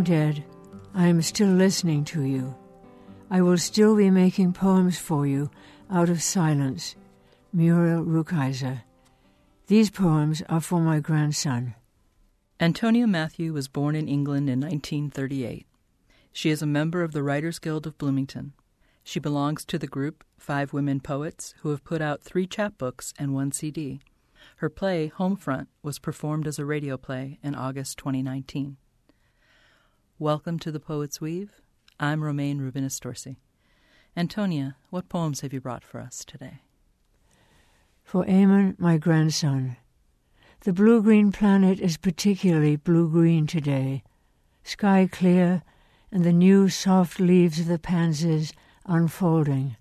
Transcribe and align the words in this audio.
am 0.00 0.04
dead, 0.04 0.42
I 0.94 1.08
am 1.08 1.20
still 1.20 1.50
listening 1.50 2.06
to 2.06 2.22
you. 2.22 2.54
I 3.30 3.42
will 3.42 3.58
still 3.58 3.94
be 3.94 4.08
making 4.08 4.54
poems 4.54 4.98
for 4.98 5.26
you 5.26 5.50
out 5.90 6.08
of 6.08 6.22
silence. 6.22 6.96
Muriel 7.52 8.02
Rukeyser. 8.02 8.80
These 9.66 9.90
poems 9.90 10.42
are 10.48 10.62
for 10.62 10.80
my 10.80 11.00
grandson. 11.00 11.74
Antonia 12.58 13.06
Matthew 13.06 13.52
was 13.52 13.68
born 13.68 13.94
in 13.94 14.08
England 14.08 14.48
in 14.48 14.60
1938. 14.60 15.66
She 16.32 16.48
is 16.48 16.62
a 16.62 16.66
member 16.66 17.02
of 17.02 17.12
the 17.12 17.22
Writers 17.22 17.58
Guild 17.58 17.86
of 17.86 17.98
Bloomington. 17.98 18.54
She 19.04 19.20
belongs 19.20 19.66
to 19.66 19.78
the 19.78 19.86
group 19.86 20.24
Five 20.38 20.72
Women 20.72 21.00
Poets, 21.00 21.52
who 21.60 21.68
have 21.68 21.84
put 21.84 22.00
out 22.00 22.22
three 22.22 22.46
chapbooks 22.46 23.12
and 23.18 23.34
one 23.34 23.52
CD. 23.52 24.00
Her 24.56 24.70
play, 24.70 25.12
Homefront, 25.14 25.66
was 25.82 25.98
performed 25.98 26.46
as 26.46 26.58
a 26.58 26.64
radio 26.64 26.96
play 26.96 27.38
in 27.42 27.54
August 27.54 27.98
2019. 27.98 28.78
Welcome 30.20 30.58
to 30.58 30.70
the 30.70 30.78
Poet's 30.78 31.18
Weave. 31.22 31.62
I'm 31.98 32.22
Romayne 32.22 32.60
Rubinas 32.60 33.00
Dorsey. 33.00 33.38
Antonia, 34.14 34.76
what 34.90 35.08
poems 35.08 35.40
have 35.40 35.54
you 35.54 35.62
brought 35.62 35.82
for 35.82 35.98
us 35.98 36.26
today? 36.26 36.60
For 38.04 38.26
Eamon, 38.26 38.78
my 38.78 38.98
grandson. 38.98 39.78
The 40.60 40.74
blue 40.74 41.02
green 41.02 41.32
planet 41.32 41.80
is 41.80 41.96
particularly 41.96 42.76
blue 42.76 43.08
green 43.08 43.46
today. 43.46 44.02
Sky 44.62 45.08
clear, 45.10 45.62
and 46.12 46.22
the 46.22 46.34
new 46.34 46.68
soft 46.68 47.18
leaves 47.18 47.58
of 47.58 47.66
the 47.68 47.78
pansies 47.78 48.52
unfolding. 48.84 49.78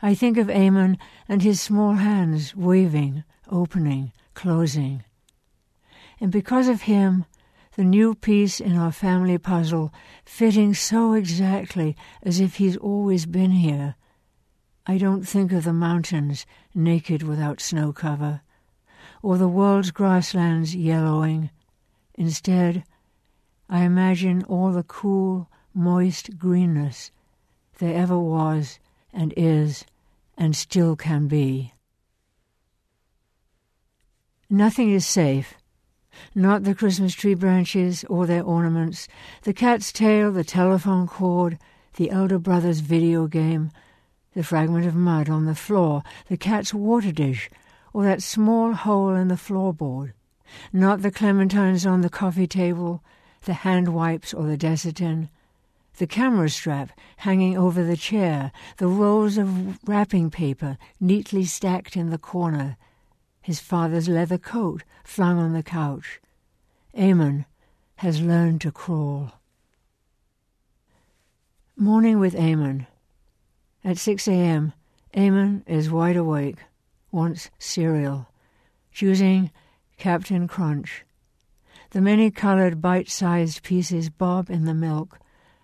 I 0.00 0.14
think 0.14 0.38
of 0.38 0.46
Eamon 0.46 0.98
and 1.28 1.42
his 1.42 1.60
small 1.60 1.94
hands 1.94 2.54
waving, 2.54 3.24
opening, 3.50 4.12
closing. 4.34 5.02
And 6.20 6.30
because 6.30 6.68
of 6.68 6.82
him, 6.82 7.24
the 7.74 7.84
new 7.84 8.14
piece 8.14 8.60
in 8.60 8.76
our 8.76 8.92
family 8.92 9.38
puzzle 9.38 9.92
fitting 10.24 10.74
so 10.74 11.14
exactly 11.14 11.96
as 12.22 12.38
if 12.40 12.56
he's 12.56 12.76
always 12.76 13.24
been 13.24 13.52
here. 13.52 13.94
I 14.86 14.98
don't 14.98 15.22
think 15.22 15.52
of 15.52 15.64
the 15.64 15.72
mountains 15.72 16.44
naked 16.74 17.22
without 17.22 17.60
snow 17.60 17.92
cover, 17.92 18.42
or 19.22 19.38
the 19.38 19.48
world's 19.48 19.90
grasslands 19.90 20.74
yellowing. 20.74 21.50
Instead, 22.14 22.84
I 23.68 23.84
imagine 23.84 24.42
all 24.44 24.72
the 24.72 24.82
cool, 24.82 25.48
moist 25.72 26.36
greenness 26.36 27.10
there 27.78 27.94
ever 27.94 28.18
was 28.18 28.78
and 29.12 29.32
is 29.36 29.86
and 30.36 30.54
still 30.54 30.96
can 30.96 31.26
be. 31.26 31.72
Nothing 34.50 34.90
is 34.90 35.06
safe. 35.06 35.54
Not 36.34 36.64
the 36.64 36.74
Christmas 36.74 37.14
tree 37.14 37.34
branches 37.34 38.04
or 38.04 38.26
their 38.26 38.42
ornaments, 38.42 39.08
the 39.42 39.52
cat's 39.52 39.92
tail, 39.92 40.32
the 40.32 40.44
telephone 40.44 41.06
cord, 41.06 41.58
the 41.96 42.10
elder 42.10 42.38
brother's 42.38 42.80
video 42.80 43.26
game, 43.26 43.70
the 44.34 44.42
fragment 44.42 44.86
of 44.86 44.94
mud 44.94 45.28
on 45.28 45.44
the 45.44 45.54
floor, 45.54 46.02
the 46.28 46.36
cat's 46.36 46.72
water 46.72 47.12
dish, 47.12 47.50
or 47.92 48.04
that 48.04 48.22
small 48.22 48.72
hole 48.72 49.14
in 49.14 49.28
the 49.28 49.34
floorboard. 49.34 50.12
Not 50.72 51.02
the 51.02 51.10
clementines 51.10 51.90
on 51.90 52.00
the 52.00 52.10
coffee 52.10 52.46
table, 52.46 53.02
the 53.44 53.54
hand 53.54 53.88
wipes 53.88 54.32
or 54.32 54.46
the 54.46 54.56
Desitin, 54.56 55.28
the 55.98 56.06
camera 56.06 56.48
strap 56.48 56.90
hanging 57.18 57.56
over 57.56 57.84
the 57.84 57.96
chair, 57.96 58.52
the 58.78 58.86
rolls 58.86 59.36
of 59.36 59.78
wrapping 59.86 60.30
paper 60.30 60.78
neatly 61.00 61.44
stacked 61.44 61.96
in 61.96 62.10
the 62.10 62.18
corner, 62.18 62.76
his 63.42 63.60
father's 63.60 64.08
leather 64.08 64.38
coat 64.38 64.84
flung 65.04 65.38
on 65.38 65.52
the 65.52 65.62
couch. 65.62 66.20
Eamon 66.96 67.44
has 67.96 68.20
learned 68.20 68.60
to 68.60 68.72
crawl. 68.72 69.32
Morning 71.76 72.18
with 72.18 72.34
Eamon. 72.34 72.86
At 73.84 73.98
6 73.98 74.28
a.m., 74.28 74.72
Eamon 75.14 75.62
is 75.66 75.90
wide 75.90 76.16
awake, 76.16 76.58
wants 77.10 77.50
cereal, 77.58 78.28
choosing 78.92 79.50
Captain 79.98 80.46
Crunch. 80.46 81.04
The 81.90 82.00
many 82.00 82.30
colored 82.30 82.80
bite 82.80 83.10
sized 83.10 83.62
pieces 83.62 84.08
bob 84.08 84.48
in 84.48 84.64
the 84.64 84.74
milk 84.74 85.18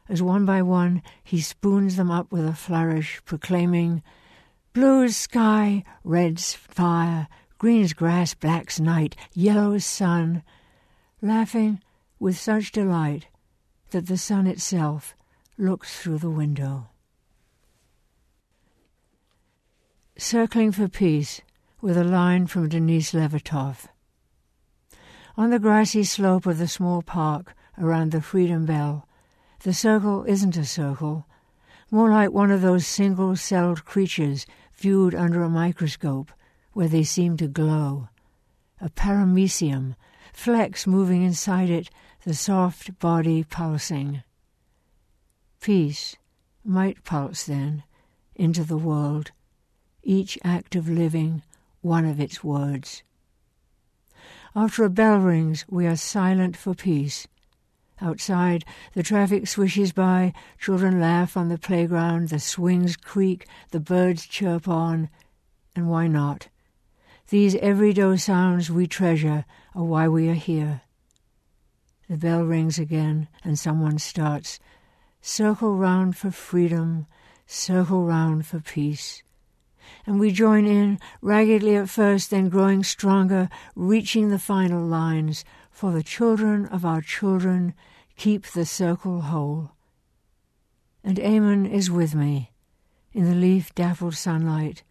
as 0.08 0.22
one 0.22 0.44
by 0.44 0.62
one 0.62 1.02
he 1.22 1.40
spoons 1.40 1.96
them 1.96 2.10
up 2.10 2.32
with 2.32 2.46
a 2.46 2.54
flourish, 2.54 3.20
proclaiming, 3.24 4.02
Blue's 4.72 5.16
sky, 5.16 5.84
red's 6.04 6.54
fire, 6.54 7.28
green's 7.58 7.92
grass, 7.92 8.34
black 8.34 8.52
black's 8.52 8.78
night, 8.78 9.16
yellow 9.34 9.62
yellow's 9.62 9.84
sun, 9.84 10.42
laughing 11.20 11.82
with 12.20 12.38
such 12.38 12.70
delight 12.70 13.26
that 13.90 14.06
the 14.06 14.16
sun 14.16 14.46
itself 14.46 15.16
looks 15.56 16.00
through 16.00 16.18
the 16.18 16.30
window. 16.30 16.88
Circling 20.16 20.72
for 20.72 20.88
Peace 20.88 21.40
with 21.80 21.96
a 21.96 22.04
line 22.04 22.46
from 22.46 22.68
Denise 22.68 23.12
Levertov. 23.12 23.88
On 25.36 25.50
the 25.50 25.58
grassy 25.58 26.04
slope 26.04 26.46
of 26.46 26.58
the 26.58 26.68
small 26.68 27.02
park 27.02 27.54
around 27.76 28.12
the 28.12 28.20
Freedom 28.20 28.66
Bell, 28.66 29.08
the 29.60 29.74
circle 29.74 30.24
isn't 30.24 30.56
a 30.56 30.64
circle, 30.64 31.26
more 31.90 32.10
like 32.10 32.30
one 32.30 32.52
of 32.52 32.62
those 32.62 32.86
single 32.86 33.34
celled 33.34 33.84
creatures 33.84 34.46
viewed 34.74 35.14
under 35.14 35.42
a 35.42 35.48
microscope 35.48 36.30
where 36.78 36.86
they 36.86 37.02
seem 37.02 37.36
to 37.36 37.48
glow. 37.48 38.08
A 38.80 38.88
paramecium, 38.88 39.96
flecks 40.32 40.86
moving 40.86 41.24
inside 41.24 41.68
it, 41.68 41.90
the 42.22 42.32
soft 42.32 42.96
body 43.00 43.42
pulsing. 43.42 44.22
Peace 45.60 46.14
might 46.62 47.02
pulse 47.02 47.42
then 47.42 47.82
into 48.36 48.62
the 48.62 48.78
world, 48.78 49.32
each 50.04 50.38
act 50.44 50.76
of 50.76 50.88
living 50.88 51.42
one 51.80 52.04
of 52.04 52.20
its 52.20 52.44
words. 52.44 53.02
After 54.54 54.84
a 54.84 54.88
bell 54.88 55.18
rings, 55.18 55.64
we 55.68 55.84
are 55.84 55.96
silent 55.96 56.56
for 56.56 56.74
peace 56.74 57.26
Outside, 58.00 58.64
the 58.94 59.02
traffic 59.02 59.48
swishes 59.48 59.90
by, 59.90 60.32
children 60.56 61.00
laugh 61.00 61.36
on 61.36 61.48
the 61.48 61.58
playground, 61.58 62.28
the 62.28 62.38
swings 62.38 62.96
creak, 62.96 63.48
the 63.72 63.80
birds 63.80 64.24
chirp 64.24 64.68
on. 64.68 65.08
And 65.74 65.88
why 65.90 66.06
not? 66.06 66.46
These 67.30 67.56
everyday 67.56 68.16
sounds 68.16 68.70
we 68.70 68.86
treasure 68.86 69.44
are 69.74 69.84
why 69.84 70.08
we 70.08 70.30
are 70.30 70.34
here. 70.34 70.80
The 72.08 72.16
bell 72.16 72.42
rings 72.42 72.78
again, 72.78 73.28
and 73.44 73.58
someone 73.58 73.98
starts. 73.98 74.58
Circle 75.20 75.76
round 75.76 76.16
for 76.16 76.30
freedom, 76.30 77.06
circle 77.46 78.04
round 78.04 78.46
for 78.46 78.60
peace. 78.60 79.22
And 80.06 80.18
we 80.18 80.32
join 80.32 80.66
in, 80.66 80.98
raggedly 81.20 81.76
at 81.76 81.90
first, 81.90 82.30
then 82.30 82.48
growing 82.48 82.82
stronger, 82.82 83.50
reaching 83.76 84.30
the 84.30 84.38
final 84.38 84.82
lines, 84.82 85.44
for 85.70 85.92
the 85.92 86.02
children 86.02 86.64
of 86.66 86.86
our 86.86 87.02
children 87.02 87.74
keep 88.16 88.46
the 88.46 88.64
circle 88.64 89.20
whole. 89.20 89.72
And 91.04 91.18
Eamon 91.18 91.70
is 91.70 91.90
with 91.90 92.14
me 92.14 92.52
in 93.12 93.26
the 93.26 93.34
leaf 93.34 93.74
dappled 93.74 94.14
sunlight, 94.14 94.82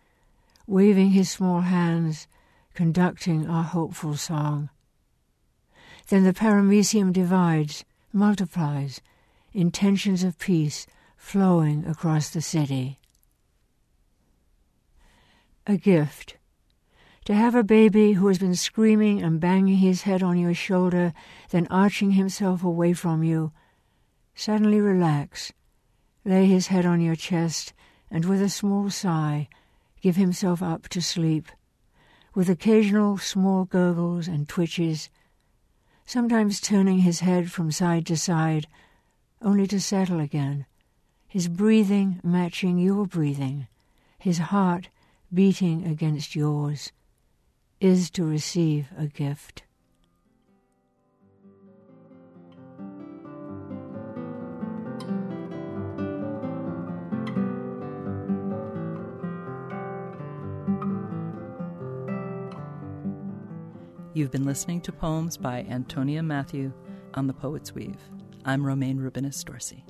waving 0.68 1.12
his 1.12 1.30
small 1.30 1.62
hands, 1.62 2.28
conducting 2.74 3.50
our 3.50 3.64
hopeful 3.64 4.16
song. 4.16 4.70
Then 6.10 6.24
the 6.24 6.34
paramecium 6.34 7.12
divides, 7.12 7.86
multiplies, 8.14 9.02
intentions 9.54 10.24
of 10.24 10.38
peace 10.38 10.86
flowing 11.16 11.86
across 11.86 12.30
the 12.30 12.42
city. 12.42 13.00
A 15.66 15.78
gift 15.78 16.38
to 17.26 17.34
have 17.34 17.56
a 17.56 17.64
baby 17.64 18.14
who 18.14 18.28
has 18.28 18.40
been 18.40 18.56
screaming 18.56 19.22
and 19.22 19.42
banging 19.42 19.76
his 19.76 20.04
head 20.04 20.24
on 20.24 20.38
your 20.38 20.54
shoulder, 20.54 21.14
then 21.50 21.68
arching 21.70 22.12
himself 22.12 22.64
away 22.64 22.94
from 22.94 23.22
you, 23.22 23.52
suddenly 24.34 24.80
relax, 24.80 25.52
lay 26.24 26.46
his 26.46 26.68
head 26.68 26.86
on 26.86 27.02
your 27.02 27.18
chest, 27.18 27.74
and 28.10 28.24
with 28.24 28.42
a 28.42 28.48
small 28.48 28.90
sigh, 28.90 29.50
give 30.02 30.16
himself 30.16 30.62
up 30.62 30.88
to 30.90 31.02
sleep, 31.02 31.48
with 32.36 32.50
occasional 32.50 33.18
small 33.18 33.66
gurgles 33.66 34.28
and 34.28 34.48
twitches, 34.48 35.10
sometimes 36.06 36.62
turning 36.62 37.00
his 37.00 37.22
head 37.22 37.52
from 37.52 37.72
side 37.72 38.06
to 38.06 38.16
side, 38.16 38.68
only 39.42 39.68
to 39.68 39.80
settle 39.80 40.20
again, 40.20 40.66
his 41.28 41.48
breathing 41.48 42.20
matching 42.24 42.78
your 42.78 43.06
breathing, 43.06 43.68
his 44.18 44.38
heart 44.38 44.90
beating 45.34 45.86
against 45.86 46.36
yours 46.36 46.92
is 47.80 48.10
to 48.10 48.24
receive 48.24 48.88
a 48.98 49.08
gift. 49.08 49.64
You've 64.18 64.32
been 64.32 64.46
listening 64.46 64.82
to 64.82 64.92
poems 64.92 65.38
by 65.38 65.60
Antonia 65.70 66.24
Matthew. 66.24 66.74
on 67.14 67.28
The 67.28 67.34
Poet's 67.34 67.76
Weave. 67.76 68.02
I'm 68.46 68.66
Romayne 68.66 68.98
Rubinas 68.98 69.46
Dorsey. 69.46 69.86